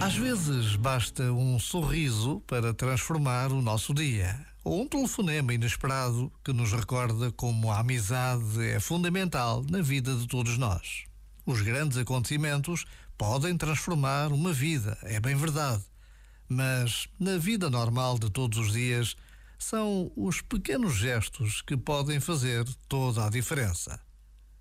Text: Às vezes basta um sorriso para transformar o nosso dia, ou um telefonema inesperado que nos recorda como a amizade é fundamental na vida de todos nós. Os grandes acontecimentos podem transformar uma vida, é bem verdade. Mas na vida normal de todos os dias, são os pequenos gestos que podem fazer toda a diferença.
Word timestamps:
Às 0.00 0.14
vezes 0.14 0.74
basta 0.76 1.24
um 1.32 1.58
sorriso 1.58 2.40
para 2.46 2.72
transformar 2.72 3.52
o 3.52 3.60
nosso 3.60 3.92
dia, 3.92 4.40
ou 4.64 4.80
um 4.82 4.88
telefonema 4.88 5.52
inesperado 5.52 6.32
que 6.42 6.52
nos 6.52 6.72
recorda 6.72 7.30
como 7.32 7.70
a 7.70 7.80
amizade 7.80 8.64
é 8.64 8.80
fundamental 8.80 9.62
na 9.68 9.82
vida 9.82 10.14
de 10.14 10.26
todos 10.26 10.56
nós. 10.56 11.04
Os 11.44 11.60
grandes 11.60 11.98
acontecimentos 11.98 12.86
podem 13.18 13.56
transformar 13.56 14.32
uma 14.32 14.52
vida, 14.52 14.96
é 15.02 15.20
bem 15.20 15.36
verdade. 15.36 15.84
Mas 16.48 17.06
na 17.20 17.36
vida 17.36 17.68
normal 17.68 18.18
de 18.18 18.30
todos 18.30 18.56
os 18.58 18.72
dias, 18.72 19.14
são 19.58 20.10
os 20.16 20.40
pequenos 20.40 20.94
gestos 20.94 21.60
que 21.60 21.76
podem 21.76 22.20
fazer 22.20 22.64
toda 22.88 23.26
a 23.26 23.28
diferença. 23.28 24.00